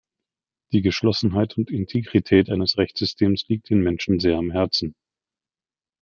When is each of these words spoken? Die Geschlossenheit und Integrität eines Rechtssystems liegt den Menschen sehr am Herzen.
Die 0.73 0.81
Geschlossenheit 0.81 1.55
und 1.59 1.69
Integrität 1.69 2.49
eines 2.49 2.75
Rechtssystems 2.79 3.47
liegt 3.49 3.69
den 3.69 3.83
Menschen 3.83 4.19
sehr 4.19 4.35
am 4.35 4.49
Herzen. 4.49 4.95